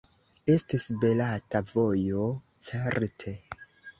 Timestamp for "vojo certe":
1.73-3.37